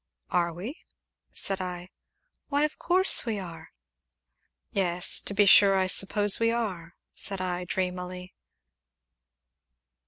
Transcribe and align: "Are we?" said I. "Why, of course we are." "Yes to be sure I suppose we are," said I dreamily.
"Are 0.31 0.51
we?" 0.51 0.79
said 1.31 1.61
I. 1.61 1.89
"Why, 2.47 2.63
of 2.63 2.79
course 2.79 3.23
we 3.23 3.37
are." 3.37 3.69
"Yes 4.71 5.21
to 5.21 5.35
be 5.35 5.45
sure 5.45 5.75
I 5.77 5.85
suppose 5.85 6.39
we 6.39 6.49
are," 6.49 6.95
said 7.13 7.39
I 7.39 7.65
dreamily. 7.65 8.33